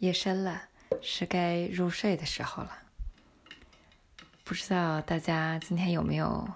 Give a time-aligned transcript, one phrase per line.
[0.00, 0.62] 夜深了，
[1.02, 2.84] 是该入睡的时候了。
[4.44, 6.48] 不知道大家今天有没有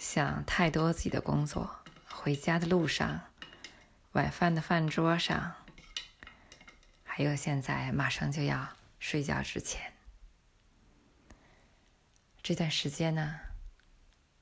[0.00, 1.70] 想太多自己的工作？
[2.08, 3.20] 回家的路上，
[4.12, 5.54] 晚饭的饭桌上，
[7.04, 9.92] 还有现在马上就要睡觉之前，
[12.42, 13.38] 这段时间呢，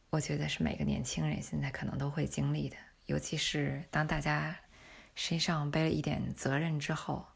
[0.08, 4.56] 我觉得是每个年轻人现在可能都会经历的，尤其是当大家
[5.14, 7.26] 身上背了一点责任之后。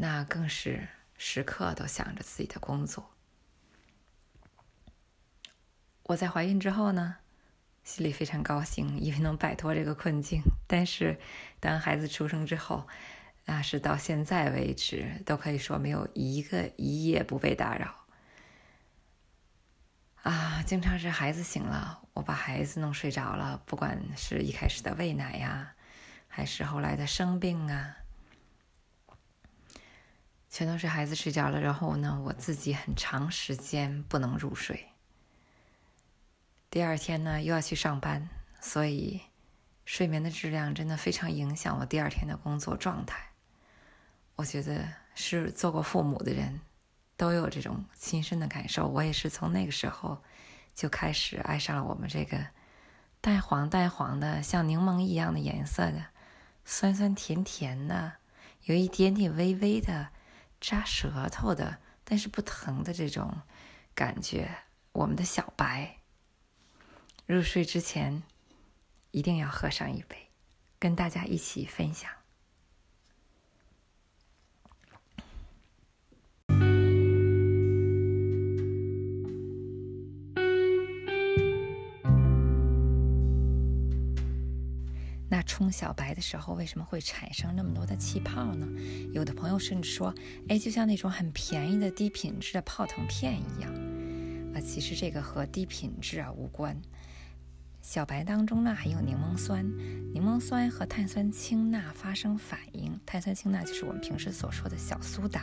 [0.00, 3.10] 那更是时刻都想着自己的工作。
[6.04, 7.16] 我在怀孕之后呢，
[7.82, 10.40] 心里非常高兴，因为能摆脱这个困境。
[10.68, 11.18] 但是，
[11.58, 12.86] 当孩子出生之后，
[13.44, 18.06] 那是到现在为止都可以说没有一个一夜不被打扰。
[20.22, 25.74] 啊，经常是孩子醒了，我把孩子弄睡着了，不管是一开始的喂奶呀，
[26.28, 27.96] 还是后来的生病啊。
[30.58, 34.88] 全都是孩子睡着了，然后呢，我自己很长时间不能入睡。
[36.68, 38.28] 第二天呢，又要去上班，
[38.60, 39.20] 所以
[39.84, 43.24] 睡眠的质量真的非常影响我第二天的工作状态。
[44.34, 46.60] 我觉得是做过父母的人
[47.16, 48.88] 都有这种亲身的感受。
[48.88, 50.20] 我也是从那个时候
[50.74, 52.36] 就开始爱上了我们这个
[53.20, 56.06] 淡黄淡黄的、像柠檬一样的颜色的、
[56.64, 58.14] 酸酸甜甜的、
[58.64, 60.08] 有一点点微微的。
[60.60, 63.42] 扎舌头的，但是不疼的这种
[63.94, 65.98] 感觉，我们的小白。
[67.26, 68.22] 入睡之前
[69.10, 70.30] 一定要喝上一杯，
[70.78, 72.10] 跟大家一起分享。
[85.58, 88.64] 冲小白的时候，为什么会产生那么多的气泡呢？
[89.12, 90.14] 有的朋友甚至说
[90.48, 93.74] ：“哎，就像那种很便宜的低品质的泡腾片一样。”
[94.54, 96.80] 啊，其实这个和低品质啊无关。
[97.82, 99.68] 小白当中呢含有柠檬酸，
[100.14, 105.42] 柠檬酸和碳酸氢钠发生反应，碳酸氢钠就是我们平时所说的小苏打，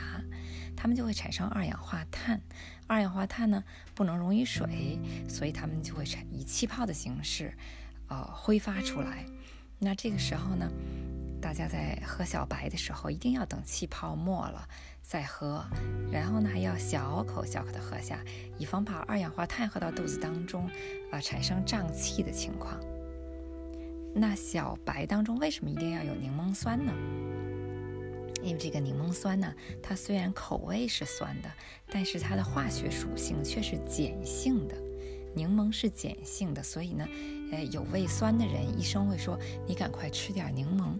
[0.74, 2.40] 它们就会产生二氧化碳。
[2.86, 3.62] 二氧化碳呢
[3.94, 7.52] 不能溶于水，所以它们就会产以气泡的形式，
[8.08, 9.26] 呃，挥发出来。
[9.78, 10.70] 那这个时候呢，
[11.40, 14.66] 大家在喝小白的时候，一定要等气泡没了
[15.02, 15.64] 再喝，
[16.10, 18.18] 然后呢还要小口小口的喝下，
[18.58, 20.68] 以防把二氧化碳喝到肚子当中，
[21.12, 22.80] 啊产生胀气的情况。
[24.14, 26.92] 那小白当中为什么一定要有柠檬酸呢？
[28.42, 31.50] 因为这个柠檬酸呢，它虽然口味是酸的，
[31.90, 34.74] 但是它的化学属性却是碱性的。
[35.34, 37.06] 柠檬是碱性的，所以呢。
[37.52, 40.98] 呃，有胃酸的人，医生会说你赶快吃点柠檬。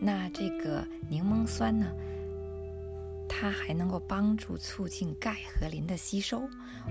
[0.00, 1.86] 那这个柠檬酸呢，
[3.28, 6.42] 它还能够帮助促进钙和磷的吸收。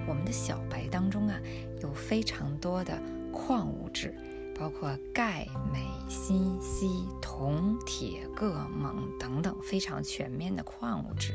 [0.08, 1.38] 我们的小白当中啊，
[1.82, 2.98] 有非常多的
[3.34, 4.16] 矿物质，
[4.58, 11.34] 包括钙、镁、锌、硒、铜、铁、铬、锰等等非常全面的矿物质。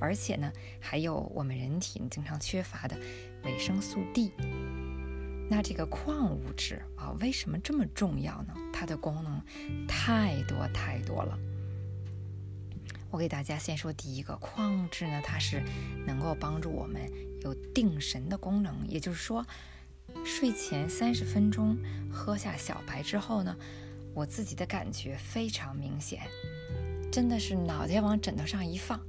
[0.00, 2.96] 而且呢，还有我们人体经常缺乏的
[3.42, 4.30] 维生素 D。
[5.50, 8.54] 那这个矿物质啊，为什么这么重要呢？
[8.72, 9.42] 它的功能
[9.86, 11.38] 太多太多了。
[13.10, 15.62] 我给大家先说第一个矿物质呢，它是
[16.06, 17.00] 能够帮助我们
[17.40, 18.86] 有定神的功能。
[18.86, 19.44] 也就是说，
[20.22, 21.76] 睡前三十分钟
[22.12, 23.56] 喝下小白之后呢，
[24.14, 26.20] 我自己的感觉非常明显，
[27.10, 29.00] 真的是脑袋往枕头上一放，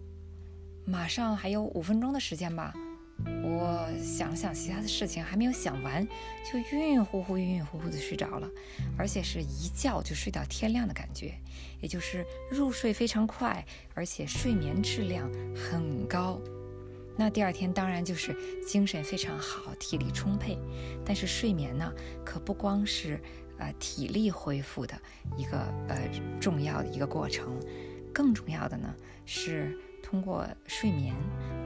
[0.86, 2.74] 马上还有五分钟的时间吧。
[3.44, 6.08] 我想了想其他的事情，还没有想完，
[6.52, 8.50] 就晕晕乎乎、晕晕乎乎的睡着了，
[8.98, 11.34] 而且是一觉就睡到天亮的感觉，
[11.82, 16.40] 也就是入睡非常快，而且睡眠质量很高。
[17.18, 18.36] 那第二天当然就是
[18.66, 20.58] 精神非常好，体力充沛。
[21.06, 21.92] 但是睡眠呢，
[22.24, 23.20] 可不光是
[23.58, 24.98] 呃体力恢复的
[25.36, 25.58] 一个
[25.90, 27.60] 呃重要的一个过程，
[28.14, 28.96] 更重要的呢
[29.26, 31.14] 是通过睡眠，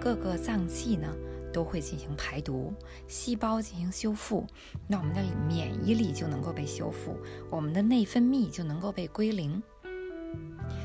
[0.02, 1.14] 各个脏器呢。
[1.54, 2.74] 都会进行排毒，
[3.08, 4.46] 细胞进行修复，
[4.88, 7.16] 那我们的免疫力就能够被修复，
[7.50, 9.62] 我们的内分泌就能够被归零。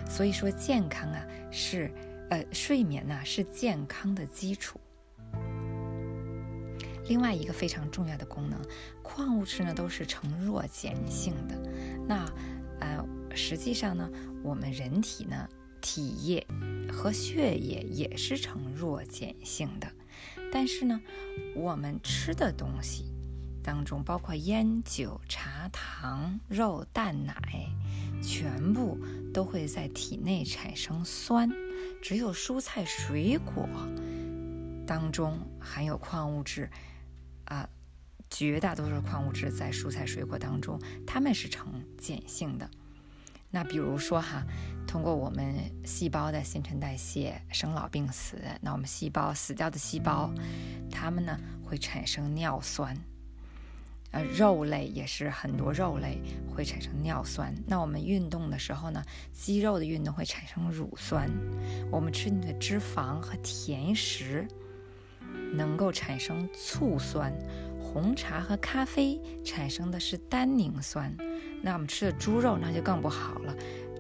[0.09, 1.91] 所以说，健康啊是，
[2.31, 4.79] 呃，睡眠呢是健康的基础。
[7.09, 8.61] 另外一个非常重要的功能，
[9.03, 11.59] 矿物质呢都是呈弱碱性的。
[12.07, 12.31] 那，
[12.81, 13.03] 呃，
[13.35, 14.11] 实际上呢，
[14.43, 15.49] 我们人体呢
[15.81, 16.47] 体液
[16.93, 19.91] 和血液也是呈弱碱性的。
[20.53, 21.01] 但是呢，
[21.55, 23.05] 我们吃的东西
[23.63, 27.35] 当中，包括烟酒、茶、糖、肉、蛋、奶，
[28.23, 28.99] 全部
[29.33, 31.51] 都会在体内产生酸，
[32.03, 33.69] 只有蔬菜水果
[34.87, 36.71] 当中含有矿物质，
[37.45, 37.69] 啊，
[38.31, 42.71] 绝大多数矿物质在蔬菜水果当中，它们是呈碱性的。
[43.51, 44.45] 那比如说哈，
[44.89, 45.55] 通过我们
[45.85, 50.33] 细胞的新陈代谢、生老病死，那我们细胞死掉的细胞，
[50.91, 52.97] 它们呢会产生尿酸。
[54.13, 57.55] 呃，肉类也是很多肉类会产生尿酸。
[57.67, 61.31] 那我们运动的时候呢，肌肉的运动会产生乳酸。
[61.93, 64.49] 我们吃你的脂肪和甜食
[65.53, 67.31] 能够产生醋酸。
[67.79, 71.15] 红茶和咖啡产生的是单宁酸。
[71.63, 73.55] 那我们吃的猪肉那就更不好了，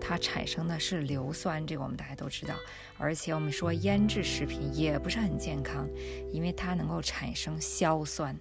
[0.09, 1.67] 它产生的是硫酸。
[1.67, 2.55] 这个我们大家都知道。
[2.97, 5.87] 而且我们说腌制食品也不是很健康，
[6.33, 8.35] 因为它能够产生硝酸。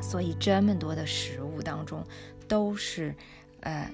[0.00, 2.06] 所以这么多的食物当中，
[2.46, 3.12] 都是，
[3.60, 3.92] 呃，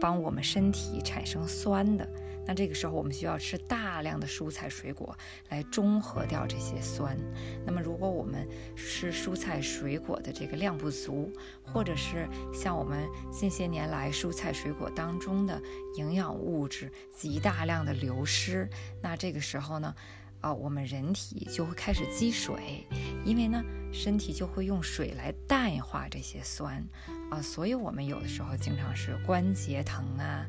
[0.00, 2.08] 帮我们身体产生酸的。
[2.50, 5.16] 那这个时候我们需要吃大量的蔬菜水果
[5.50, 7.16] 来中和掉这些酸。
[7.64, 8.44] 那么如果我们
[8.74, 11.32] 吃蔬菜水果的这个量不足，
[11.62, 15.62] 或者是像我们近些年来蔬菜水果当中的
[15.94, 18.68] 营养物质极大量的流失，
[19.00, 19.94] 那这个时候呢？
[20.40, 22.86] 啊，我们人体就会开始积水，
[23.26, 23.62] 因为呢，
[23.92, 26.82] 身体就会用水来淡化这些酸，
[27.30, 30.46] 啊，所以我们有的时候经常是关节疼啊，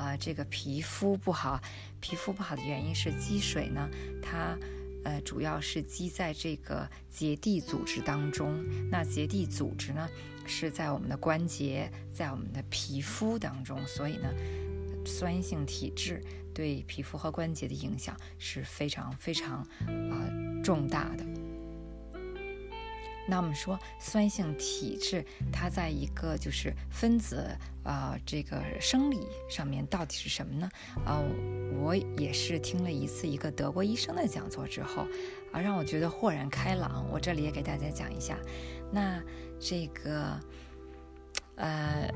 [0.00, 1.60] 啊，这个皮肤不好，
[2.00, 3.88] 皮肤不好的原因是积水呢，
[4.22, 4.58] 它，
[5.04, 10.08] 呃，主要是积在这个结缔组织当中，那结缔组织呢
[10.46, 14.28] 是在我们的关节，在我们的皮肤当中，所以呢。
[15.06, 20.30] 酸性体质对皮肤和关节的影响是非常非常啊
[20.62, 21.24] 重大的。
[23.30, 27.46] 那我们说酸性体质，它在一个就是分子
[27.84, 30.68] 啊这个生理上面到底是什么呢？
[31.06, 31.22] 啊，
[31.80, 35.06] 我也是听了一次一个德国医生的讲座之后
[35.52, 37.08] 啊，让我觉得豁然开朗。
[37.10, 38.36] 我这里也给大家讲一下。
[38.92, 39.22] 那
[39.60, 40.38] 这个
[41.54, 42.10] 呃。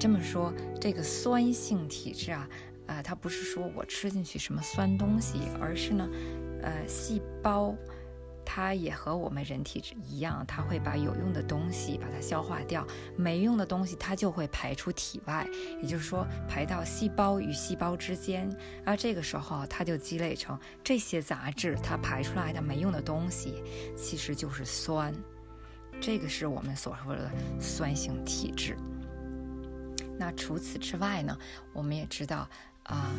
[0.00, 2.48] 这么说，这个酸性体质啊，
[2.86, 6.08] 啊，它不是说我吃进去什么酸东西，而是呢，
[6.62, 7.74] 呃，细胞
[8.50, 15.46] 它也和我们人体一样，它会把有用的东西把它消化掉，没用的东西它就会排出体外，
[15.82, 18.50] 也就是说排到细胞与细胞之间，
[18.86, 23.62] 而这个时候它就积累成这些杂质，它排出来的没用的东西
[23.94, 25.14] 其实就是酸，
[26.00, 27.30] 这个是我们所说的
[27.60, 28.74] 酸性体质。
[30.18, 31.38] 那除此之外呢，
[31.74, 32.48] 我们也知道
[32.84, 33.14] 啊，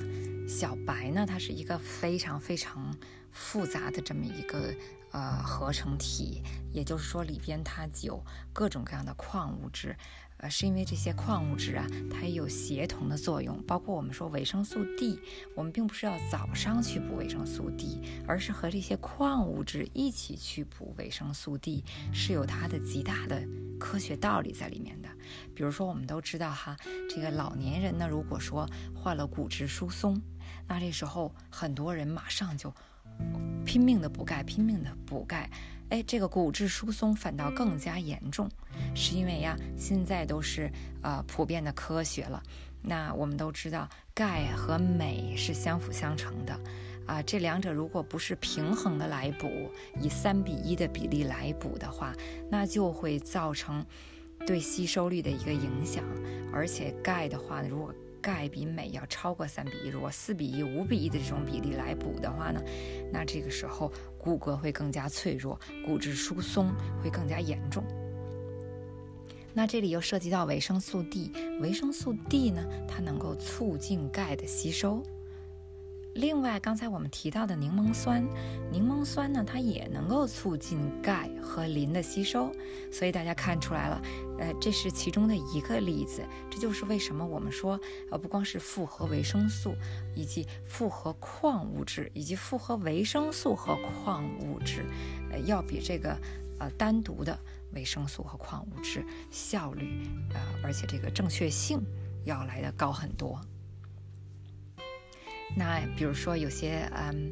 [0.47, 2.93] 小白呢，它是一个非常非常
[3.31, 4.73] 复杂的这么一个
[5.11, 8.23] 呃合成体，也就是说里边它有
[8.53, 9.95] 各种各样的矿物质。
[10.41, 15.19] 呃，是因为这些矿物质啊，它也有协同的作用，包括我们说维生素 D，
[15.53, 21.83] 我们并不是要早上去补维生素 D，而是和这些矿物质一起去补维生素 D，
[22.13, 23.45] 是有它的极大的
[23.77, 25.09] 科学道理在里面的。
[25.53, 26.77] 比如说，我们都知道哈，
[27.09, 28.65] 这个老年人呢，如果说
[28.95, 30.21] 患了骨质疏松，
[30.69, 32.73] 那这时候很多人马上就
[33.65, 35.49] 拼命的补钙，拼命的补钙。
[35.89, 38.47] 哎，这个骨质疏松反倒更加严重，
[38.93, 40.71] 是因为呀，现在都是
[41.01, 42.41] 呃普遍的科学了。
[42.81, 46.59] 那我们都知道，钙和镁是相辅相成的，
[47.07, 52.13] 啊，这两者如果不是平衡的来补，以三比一的比例来补的话，
[52.49, 53.83] 那就会造成
[54.45, 56.03] 对吸收率的一个影响。
[56.53, 62.61] 而且钙的话，如果钙比镁要超过三比一，如果四比一、五比一的这种比例来补的话呢，
[63.11, 66.71] 那这个时候骨骼会更加脆弱，骨质疏松
[67.03, 67.83] 会更加严重。
[69.53, 75.03] 那这里又涉及到维生素 D，维生素 D 呢，它能够促进钙的吸收。
[76.15, 78.27] 另外，刚才我们提到的柠檬酸，
[78.71, 82.51] 柠檬酸呢，它也能够促进钙和磷的吸收。
[82.91, 84.01] 所以大家看出来了，
[84.39, 86.21] 呃，这是其中的一个例子。
[86.49, 87.79] 这就是为什么我们说，
[88.11, 89.75] 呃，不光是复合维生素，
[90.15, 94.85] 以及复合矿物质，以及复合维生素和矿物质，
[95.31, 96.17] 呃，要比这个
[96.59, 97.37] 呃单独的
[97.73, 101.79] 维生素和矿物质效率，呃，而且这个正确性
[102.25, 103.39] 要来的高很多。
[105.55, 107.31] 那比如说有些嗯，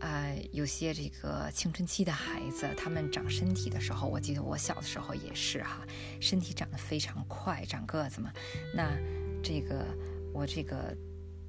[0.00, 5.86] 呃，有些这个青春期的孩子，他们长身体的时候，我记得我小的时候也是哈，
[6.20, 8.32] 身体长得非常快，长个子嘛。
[8.74, 8.96] 那
[9.42, 9.86] 这个
[10.32, 10.96] 我这个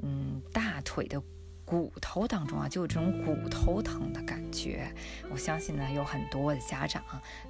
[0.02, 1.22] 嗯大腿的
[1.70, 4.92] 骨头当中啊，就有这种骨头疼的感觉。
[5.30, 7.04] 我相信呢，有很多的家长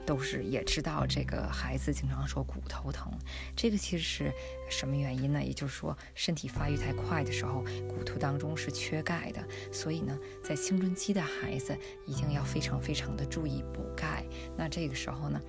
[0.06, 3.10] 都是也知道这个孩子经常说骨头疼，
[3.56, 4.34] 这个其实是
[4.70, 5.42] 什么原因呢？
[5.42, 14.26] 也就是说，身体发育太快的时候，骨头当中是缺钙的，所以呢，在青春期的孩子一定要非常非常的注意补钙。
[14.58, 15.40] 那这个时候呢？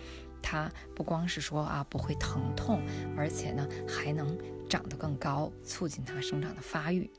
[0.43, 2.81] 它不光是说啊不会疼痛，
[3.15, 4.39] 而且呢还能
[4.71, 7.11] 长得更高，促进它生长的发育。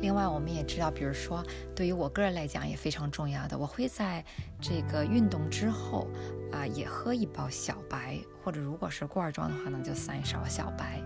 [0.00, 1.42] 另外，我们也知道，比如说
[1.74, 4.24] 对于我个人来讲也非常重要的，我会在
[4.60, 6.08] 这个运动之后
[6.52, 11.02] 啊也喝一包小白，或者如果是罐装的话呢，就三勺小白。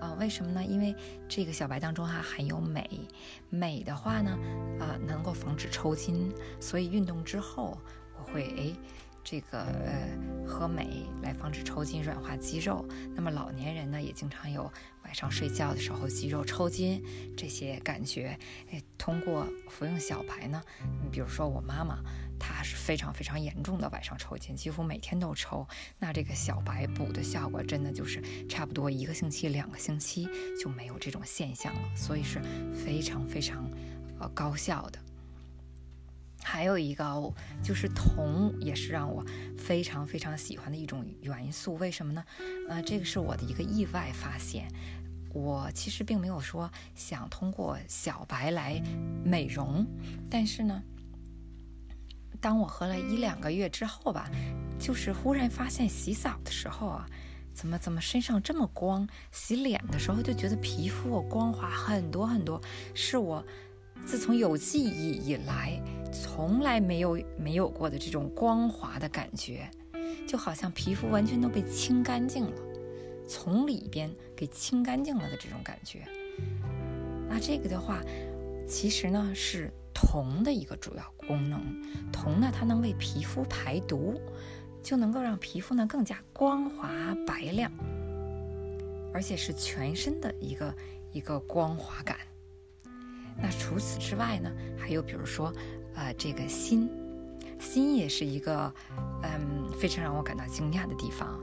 [0.00, 0.64] 啊，为什么呢？
[0.64, 0.94] 因为
[1.28, 3.08] 这个小白当中还含有镁，
[3.50, 4.38] 镁的话呢
[4.80, 7.78] 啊能够防止抽筋，所以运动之后
[8.18, 8.76] 我会诶。
[9.24, 10.08] 这个呃，
[10.44, 12.84] 喝镁来防止抽筋、软化肌肉。
[13.14, 14.68] 那么老年人呢，也经常有
[15.12, 17.04] 晚上睡觉的时候肌肉抽筋
[17.36, 18.34] 这些感觉。
[18.70, 20.62] 哎，通过服用小白呢，
[21.02, 21.98] 你比如说我妈妈，
[22.40, 25.68] 她是非常非常严重的晚上抽筋，几乎每天都抽。
[25.98, 30.26] 那这个小白补的效果，真的就是差不多一个星期、两个星期
[30.58, 32.40] 就没有这种现象了，所以是
[32.72, 33.70] 非常非常
[34.18, 34.98] 呃高效的。
[36.44, 37.04] 还有一个
[37.62, 39.24] 就是铜，也是让我
[39.56, 41.76] 非常非常喜欢的一种元素。
[41.76, 42.24] 为什么呢？
[42.68, 44.66] 呃，这个是我的一个意外发现。
[45.32, 48.82] 我其实并没有说想通过小白来
[49.24, 49.86] 美容，
[50.30, 50.82] 但是呢，
[52.40, 54.30] 当我喝了一两个月之后吧，
[54.78, 57.06] 就是忽然发现洗澡的时候啊，
[57.54, 59.08] 怎么怎么身上这么光？
[59.30, 62.60] 洗脸的时候就觉得皮肤光滑很多很多，
[62.94, 63.44] 是我。
[64.04, 69.70] 自从有记忆以来，从来没有没有过的这种光滑的感觉，
[70.26, 72.52] 就好像皮肤完全都被清干净了，
[73.32, 76.06] 从里边给清干净了的这种感觉。
[77.26, 78.02] 那这个的话，
[78.68, 81.62] 其实呢是铜的一个主要功能。
[82.12, 84.20] 铜呢，它能为皮肤排毒，
[84.82, 86.90] 就能够让皮肤呢更加光滑
[87.26, 87.72] 白亮，
[89.14, 90.74] 而且是全身的一个
[91.10, 92.18] 一个光滑感。
[93.40, 95.50] 那除此之外呢，还有比如说，
[95.94, 96.86] 呃，这个心，
[97.58, 98.74] 心也是一个，
[99.22, 101.40] 嗯，非常让我感到惊讶的地方。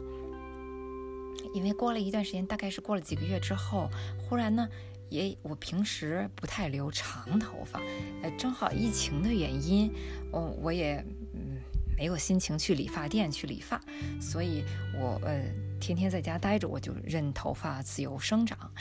[1.53, 3.89] 因为过了一段时间，大概是过了几个月之后，
[4.27, 4.67] 忽然呢，
[5.09, 7.81] 也我平时不太留长头发，
[8.21, 9.91] 呃，正好疫情的原因，
[10.31, 11.03] 哦，我也
[11.33, 11.57] 嗯
[11.97, 13.81] 没有心情去理发店去理发，
[14.21, 14.63] 所以
[14.95, 15.43] 我呃
[15.79, 18.71] 天天在家待着，我就任头发自由生长。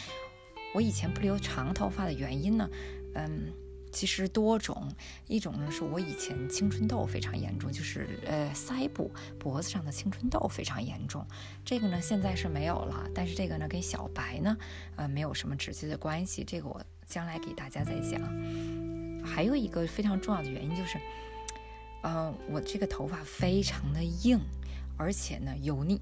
[0.75, 2.68] 我以前不留长头发的原因呢？
[3.14, 3.50] 嗯，
[3.92, 4.90] 其实多种，
[5.26, 11.26] 一种呢是我以前青春痘非常严重，就是呃腮部、脖子上的青春痘非常严重。
[11.64, 14.57] 这个呢现在是没有了，但是这个呢跟小白呢
[14.97, 18.21] 呃没有什么直接的关系，这个我将来给大家再讲。
[19.25, 20.99] 还有一个非常重要的原因就是，
[22.02, 24.40] 呃我这个头发非常的硬，
[24.97, 26.00] 而且呢油腻，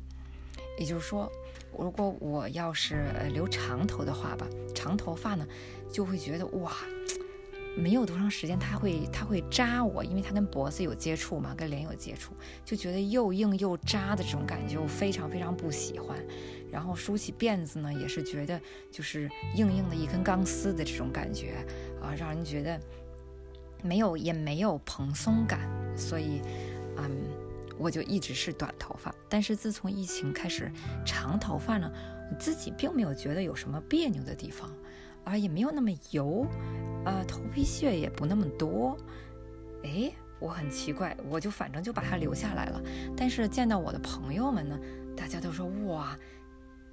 [0.78, 1.31] 也就是说。
[1.78, 5.47] 如果我要是留长头的话吧，长头发呢，
[5.93, 6.73] 就会觉得哇，
[7.76, 12.33] 没有多长时间，它会它会扎我，因为它跟脖子有接触嘛，跟脸有接触，
[12.64, 16.16] 就觉得又硬又扎的这种感觉，我非常非常不喜欢。
[16.73, 21.54] 然后梳起辫子呢，也是觉得就是硬硬的一根钢丝的这种感觉
[22.00, 22.80] 啊，让人觉得
[23.83, 25.61] 没有也没有蓬松感，
[25.97, 26.40] 所以，
[26.97, 27.11] 嗯。
[27.78, 30.73] 我就一直是短头发，但是自从疫情开始
[31.04, 31.92] 长头发呢，
[32.30, 34.73] 我自己并没有觉得有什么别扭的地方，
[35.26, 36.47] 啊，也没有那么油，
[37.04, 38.97] 啊，头皮屑也不那么多，
[39.83, 42.80] 哎，我很奇怪，我就反正就把它留下来了。
[43.16, 44.78] 但是见到我的朋友们呢，
[45.16, 46.16] 大家都说哇，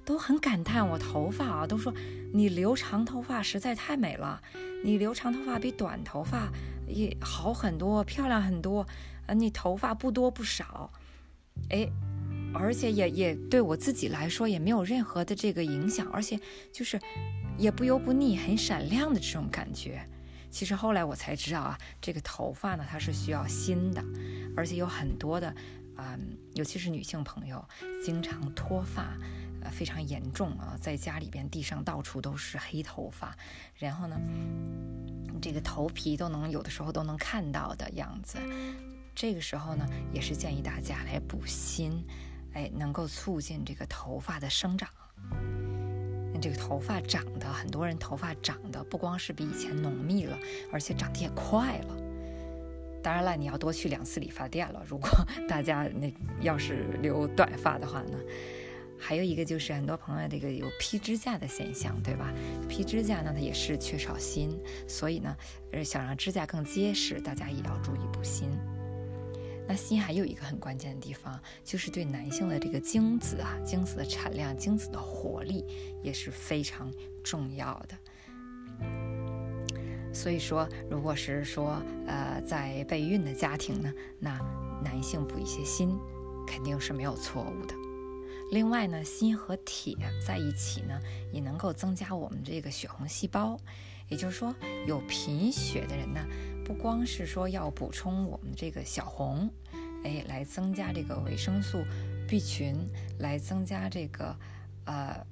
[0.04, 1.94] 都很感叹我头发啊，都说
[2.32, 4.42] 你留长头发实在太美了，
[4.82, 6.50] 你留长头发比短头发
[6.88, 8.84] 也好很多，漂亮很多。
[9.26, 10.90] 啊，你头发不多不少，
[11.70, 11.88] 哎，
[12.52, 16.38] 而且也也对我自己来说也没有任何的这个影响，而且
[16.70, 17.00] 就是
[17.56, 20.04] 也不油不腻，很闪亮的这种感觉。
[20.50, 24.02] 其实后来我才知道啊，这个头发呢它是需要新的，
[24.56, 25.52] 而且有很多的，
[25.96, 27.64] 嗯，尤其是女性朋友
[28.04, 29.16] 经常脱发，
[29.62, 33.36] 呃，非常严重啊，在家里边地上到处都是黑头发，
[33.76, 34.16] 然后呢，
[35.42, 38.38] 这个头皮都能有的时候都能看到的样子。
[39.12, 42.04] 这个时候呢，也是建议大家来补锌，
[42.52, 44.88] 哎，能够促进这个头发的生长。
[46.44, 50.38] 这个头发长得，很多人头发长得不光是比以前浓密了，
[50.70, 51.96] 而且长得也快了。
[53.02, 54.84] 当然了，你要多去两次理发店了。
[54.86, 55.08] 如果
[55.48, 58.18] 大家那要是留短发的话呢，
[58.98, 62.30] 还有一个就是很多朋友这个有披指甲的现象，对吧？
[62.68, 64.50] 披指甲呢，它也是缺少锌，
[64.86, 65.34] 所以呢，
[65.72, 68.44] 呃，想让指甲更结实，大家也要注意补锌。
[69.66, 75.64] 那锌还有一个很关键的地方，就是对男性的这个精子啊，精子的产量、精子的活力
[76.02, 76.92] 也是非常
[77.22, 77.96] 重要的。
[80.12, 84.38] 所以说，如果是说呃在备孕的家庭呢，那
[84.82, 85.98] 男性补一些锌
[86.46, 87.74] 肯定是没有错误的。
[88.50, 91.00] 另外呢，锌和铁在一起呢，
[91.32, 93.58] 也能够增加我们这个血红细胞。
[94.10, 94.54] 也就是说，
[94.86, 96.20] 有贫血的人呢。
[96.64, 99.50] 不光是说要补充我们这个小红，
[100.02, 101.84] 哎，来增加这个维生素
[102.26, 102.74] B 群，
[103.18, 104.34] 来增加这个
[104.86, 105.26] 呃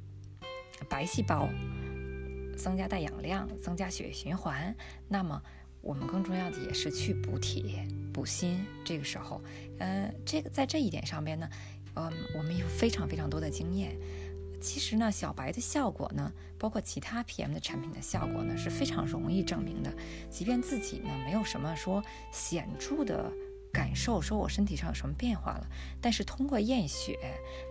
[0.88, 1.48] 白细胞，
[2.56, 4.74] 增加带氧量，增加血液循环。
[5.08, 5.42] 那么
[5.80, 8.60] 我们更重要的也是去补铁、补锌。
[8.84, 9.42] 这个时候，
[9.78, 11.48] 呃，这个在这一点上边呢，
[11.94, 13.96] 嗯，我们有非常非常多的经验。
[14.62, 19.92] 其实呢，小白的效果呢，包括其他 PM 的产品的效果呢，是非常容易证明的。
[20.30, 23.30] 即便自己呢没有什么说显著的
[23.72, 25.66] 感受，说我身体上有什么变化了，
[26.00, 27.18] 但是通过验血，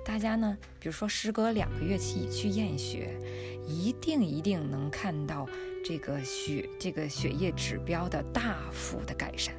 [0.06, 3.18] 大家呢，比如说时隔两个月期去验血，
[3.66, 5.48] 一定一定能看到
[5.86, 9.56] 这个血这个血液指标的大幅的改善。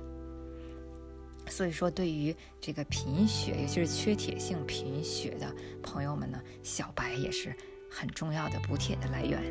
[1.52, 7.54] 所以说，对于这个贫血，尤其是缺铁性贫血的朋友们呢，小白也是
[7.90, 9.42] 很重要的补铁的来源。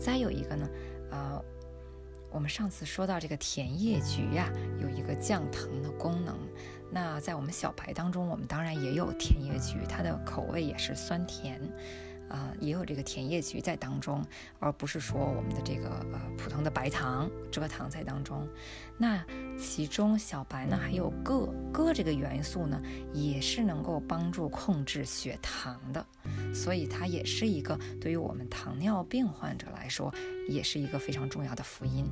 [0.00, 0.66] 再有一个呢，
[1.10, 1.44] 呃，
[2.30, 4.50] 我们上次说到这个甜叶菊呀，
[4.80, 6.34] 有一个降糖的功能。
[6.90, 11.60] 那在我们小白当中，我们当然也有甜叶菊，它的口味也是酸甜。
[12.32, 14.24] 啊，也有这个甜叶菊在当中，
[14.58, 18.48] 而不是说我们的这个呃普通的白糖、蔗糖在当中。
[18.96, 19.22] 那
[19.58, 22.80] 其中小白呢，还有铬，铬这个元素呢，
[23.12, 26.06] 也是能够帮助控制血糖的，
[26.54, 30.10] 所以它也是一个对于我们糖尿病患者来说，
[30.48, 32.06] 也是一个非常重要的福音。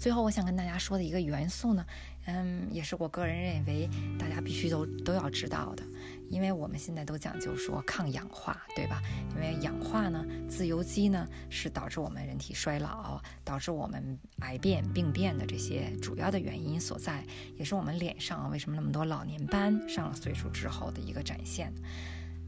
[0.00, 1.84] 最后，我想跟大家说的一个元素呢，
[2.24, 3.86] 嗯，也是我个人认为
[4.18, 5.84] 大家必须都都要知道的。
[6.30, 9.02] 因为我们现在都讲究说抗氧化，对吧？
[9.34, 17.22] 因为氧化呢，自由基呢是导致我们人体衰老、导致我们癌变、病变的这些主要的原因所在，
[17.58, 21.70] 也是我们脸上为什么那么多老年斑上了岁数之后的一个展现。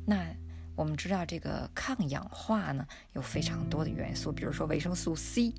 [0.06, 0.24] 那
[0.74, 5.52] 我们知道这个抗氧化呢有非常多的元素，比如说维生素 C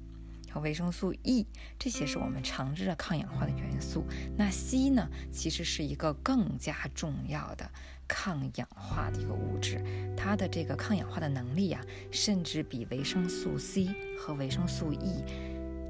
[0.54, 1.48] 和维生素 E，
[1.80, 4.06] 这些是我们常知的抗氧化的元素。
[4.38, 7.68] 那硒呢，其实是一个更加重要的。
[8.08, 9.82] 抗氧化的一个物质，
[10.16, 13.88] 它的这个抗氧化的能力啊，甚至比维生素 C
[14.20, 15.24] 和维生素 E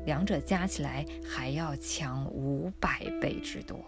[0.06, 3.84] 两者加起来还要强五百倍之多，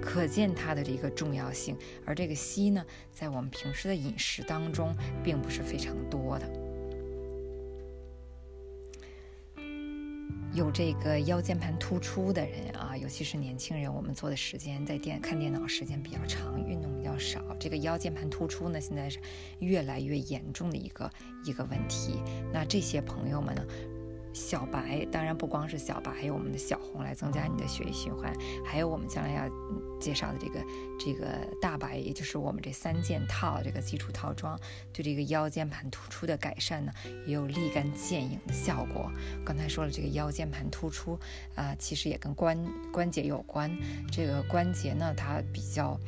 [0.00, 1.76] 可见它的这个重要性。
[2.04, 6.65] 而这个硒呢，在我们平时的饮食当中，并不是非常多的。
[10.56, 19.18] 有这个腰间盘突出的人啊，尤其是年轻人，我们坐的时间在电看电脑时间比较长，运动比较少，这个腰间盘突出呢，现在是
[19.58, 21.10] 越来越严重的一个
[21.44, 22.22] 一个问题。
[22.54, 23.62] 那这些朋友们呢？
[24.36, 28.30] 小白当然不光是小白，还有我们的小红来增加你的血液循环，
[28.62, 29.48] 还有我们将来要
[29.98, 30.64] 介绍的这个
[30.98, 31.26] 这个
[31.58, 34.60] 大白，也就是我们这三件套这个基础套装，
[34.92, 36.92] 对这个腰间盘突出的改善呢，
[37.26, 39.10] 也有立竿见影的效果。
[39.42, 41.18] 刚才说了，这个腰间盘突出
[41.54, 43.74] 啊，其实也跟关关节有关。
[44.12, 45.98] 这个关节呢，它比较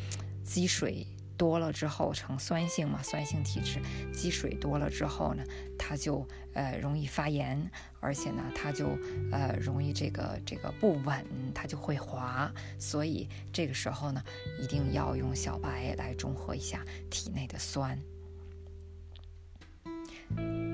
[0.44, 1.06] 积水。
[1.38, 3.81] 多了之后成酸性嘛，酸性体质
[4.12, 5.42] 积水多了之后呢，
[5.79, 7.70] 它就呃容易发炎，
[8.01, 8.88] 而且呢它就
[9.31, 11.24] 呃容易这个这个不稳，
[11.55, 14.22] 它就会滑，所以这个时候呢
[14.61, 17.98] 一定要用小白来中和一下体内的酸。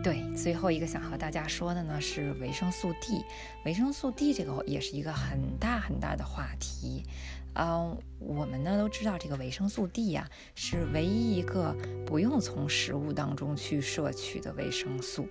[0.03, 3.25] 对，最后一个想和大家说的呢是维生素 D，
[3.65, 7.05] 维生素 D 这个也是一个很大很大的话题。
[7.57, 11.73] 嗯，我们呢都知道，这个维生素 D 呀是唯一一个
[12.05, 15.29] 不用从食物当中去摄取的维生素，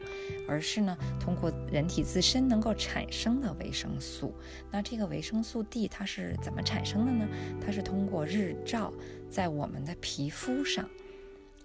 [0.48, 4.34] 而是呢通过人体自身能够产生的维生素。
[4.72, 7.28] 那这个维生素 D 它是怎么产生的呢？
[7.60, 8.94] 它是通过日照
[9.30, 10.90] 在我们的皮肤上，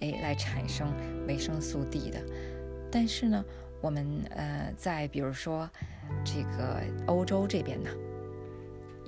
[0.01, 0.93] 哎来产生
[1.29, 2.21] 维生素 D 的。
[2.91, 3.45] 但是呢，
[3.81, 5.71] 我们呃在比如说
[6.25, 7.91] 这个欧洲这边呢。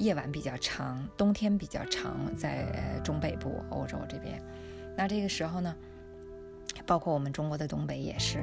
[0.00, 4.42] 夜晚比较长，冬天比较长，在中北部欧洲这边，
[4.96, 5.76] 那这个时候呢，
[6.86, 8.42] 包括我们中国的东北也是，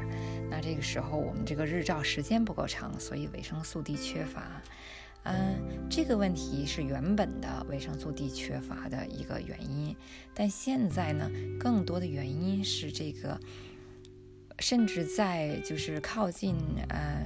[0.52, 4.62] 那这个时候我们这个日照时间不够长，所以维生素 D 缺乏，
[5.24, 5.58] 嗯，
[5.89, 9.96] 这个问题是原本的维生素 D 缺乏的一个原因，
[10.36, 11.28] 但现在呢，
[11.60, 13.39] 更多的原因是这个，
[14.60, 16.56] 甚至在就是靠近
[16.89, 17.26] 呃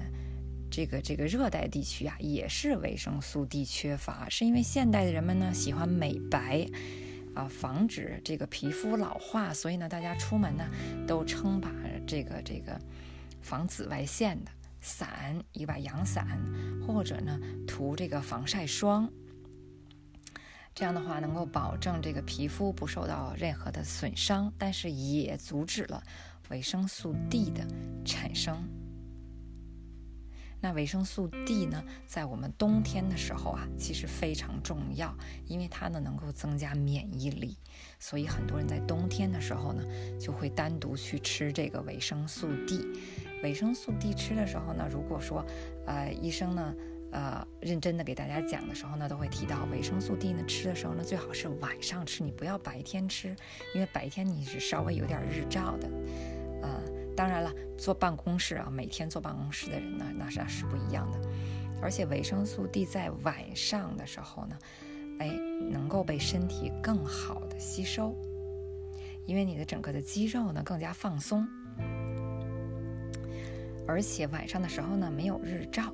[0.71, 6.65] 这个这个热带地区啊，也是维生素 D 缺乏，是因为现代的人们呢喜欢美白
[7.35, 10.65] 啊，防止这个皮肤老化，所以呢，大家出门呢
[11.05, 11.69] 都称把
[12.07, 12.79] 这个这个
[13.41, 14.51] 防紫外线的。
[14.83, 16.27] 伞一把阳伞，
[16.87, 19.07] 或者呢涂这个防晒霜，
[20.73, 26.01] 这样的话能够保证这个皮肤不受到任何的损伤，但是也阻止了
[26.49, 27.63] 维生素 D 的
[28.03, 28.67] 产生。
[30.61, 35.13] 那维生素 D 呢，在我们冬天的时候啊，其实非常重要，
[35.47, 37.57] 因为它呢能够增加免疫力，
[37.99, 39.83] 所以很多人在冬天的时候呢，
[40.19, 42.85] 就会单独去吃这个维生素 D。
[43.43, 45.43] 维生素 D 吃的时候呢，如果说，
[45.87, 46.75] 呃，医生呢，
[47.11, 53.35] 呃，认真的给大家讲的时候呢，都会提到维生素 D 呢吃的时候呢，最好是晚上吃，你不要白天吃，
[53.73, 55.89] 因为白天你是稍微有点日照的，
[56.61, 56.79] 呃，
[57.15, 61.19] 当然了，坐办公室啊，每天坐办公室的人呢，那是是不一样的，
[61.81, 64.57] 而且维生素 D 在晚上的时候呢，
[65.19, 65.27] 哎，
[65.69, 68.15] 能够被身体更好的吸收，
[69.25, 71.47] 因为你的整个的肌肉呢更加放松。
[73.87, 75.93] 而且晚上的时候呢，没有日照，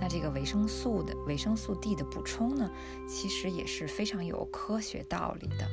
[0.00, 2.68] 那这个维生素的维生素 D 的补充呢，
[3.06, 5.68] 其实也是非常有科学道理的。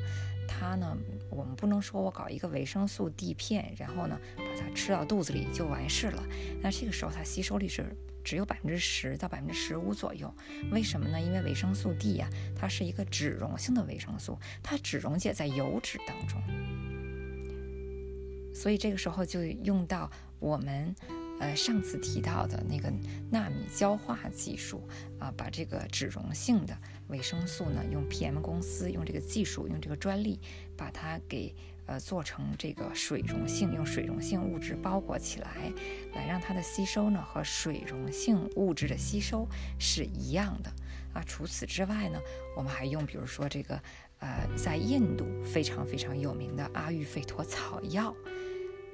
[0.47, 0.95] 它呢，
[1.29, 6.23] 我们不能说我搞一个维生素 D 片，然后呢把它吃到肚子里就完事了。
[6.61, 7.85] 那这个时候它吸收率是
[8.23, 10.33] 只有百分之十到百分之十五左右。
[10.71, 11.19] 为什么呢？
[11.19, 16.41] 因为维生素 D 呀，它是一个脂溶性的维生素，它只溶解在油脂当中，
[18.53, 20.09] 所以这个时候就用到。
[20.41, 20.95] 我们，
[21.39, 22.91] 呃，上次提到的那个
[23.31, 30.39] 纳米焦化技术啊，把这个脂溶性的维生素呢，用 PM 公司用这个技术，用这个专利，
[30.75, 35.71] 把它给呃做成这个水溶性，用水溶性物质包裹起来，
[36.13, 39.47] 来让它的吸收呢和水溶性物质的吸收
[39.79, 40.69] 是一样的
[41.13, 41.23] 啊。
[41.25, 42.19] 除此之外呢，
[42.57, 43.81] 我们还用比如说这个
[44.19, 48.13] 呃，在印度非常非常有名的阿育吠陀草药。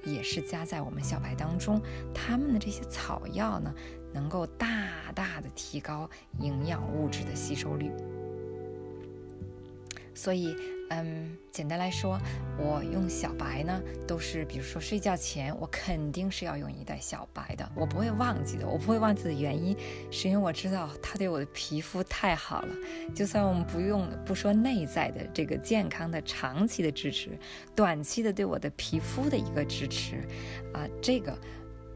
[0.05, 1.81] 也是加在我们小白当中，
[2.13, 3.73] 他们的这些草药呢，
[4.13, 7.91] 能够大大的提高营养物质的吸收率。
[10.13, 10.55] 所以，
[10.89, 12.19] 嗯，简单来说，
[12.59, 18.67] 我用小白呢，都是比如说睡觉前，我肯定是要用一袋小白的，我不会忘记的。
[18.67, 19.75] 我不会忘记的原因，
[20.11, 22.75] 是因为我知道它对我的皮肤太好了。
[23.15, 27.37] 就算我们不用不说内在的这个健康的长期的支持，
[27.75, 30.17] 短期的对我的皮肤的一个支持，
[30.71, 31.35] 啊，这个。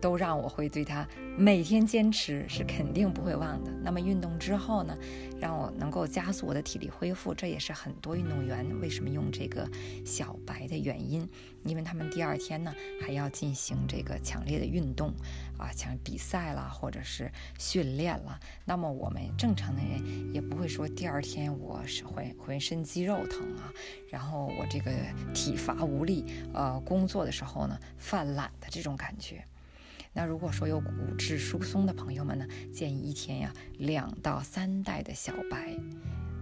[0.02, 1.08] 都让我会对它
[1.38, 3.72] 每天坚持是肯定不会忘的。
[3.84, 4.98] 那么运动之后呢，
[5.40, 9.70] 让我能够加速我的体力恢复，这也是很多运动员为什么用这个
[10.06, 11.28] 小白的原因，
[11.64, 15.14] 因为他们第二天呢还要进行这个强烈的运动
[15.58, 18.40] 啊，像比赛啦或者是训练了。
[18.66, 23.72] 那么我们正常的人也不会说第二天我是浑浑身肌肉疼啊，
[24.10, 24.92] 然后我这个
[25.34, 29.44] 体乏无力，呃，工作的时候呢犯懒的这种感觉。
[30.12, 35.74] 那如果说有骨质疏松的朋友们呢，建议一天呀两到三袋的小白，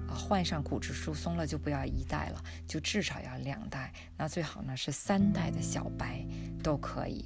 [0.07, 3.93] 啊，患上骨质疏松了就不要一袋了，就至少要两袋。
[4.17, 6.25] 那最好呢是三袋的小白
[6.63, 7.25] 都可以。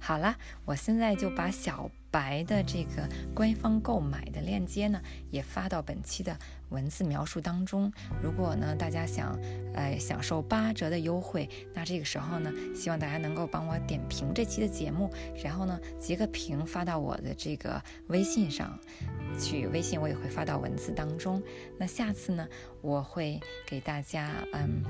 [0.00, 5.00] 好了，我现在就把小白的这个官方购买的链接呢，
[5.30, 6.36] 也发到本期的
[6.72, 7.92] 文字描述当中。
[8.22, 9.38] 如果呢大家想，
[9.74, 15.10] 呃，享受八折的优惠，那这个时候呢，希望大家能够帮我点评这期的节目，
[15.44, 18.76] 然后呢截个屏发到我的这个微信上
[19.38, 21.42] 去，微信我也会发到文字当中。
[21.78, 22.48] 那下次呢，
[22.80, 24.82] 我会给大家，嗯，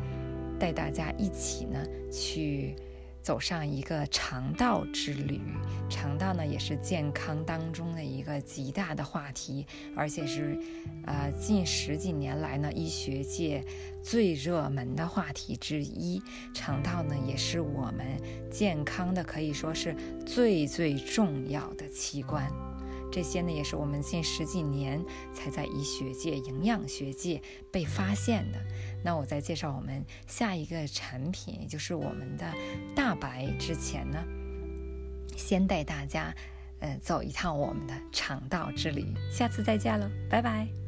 [0.58, 2.76] 带大家一起呢去。
[3.22, 5.40] 走上一个肠道之旅，
[5.88, 9.64] 肠道呢也是健康当中的一个极大的话题，
[9.96, 10.58] 而且是，
[11.06, 13.64] 呃，近十几年来呢医学界
[14.02, 16.20] 最热门的话题之一。
[16.52, 18.04] 肠道呢也是我们
[18.50, 19.94] 健康的可以说是
[20.26, 22.71] 最最重要的器官。
[23.12, 28.58] 这些呢，也是我们近十几年才在医学界、营养学界被发现的。
[29.04, 32.50] 那我在介绍我们下一个产品，也就是我们的
[32.96, 34.18] 大白之前呢，
[35.36, 36.34] 先带大家，
[36.80, 39.12] 呃，走一趟我们的肠道之旅。
[39.30, 40.81] 下次再见了，拜拜。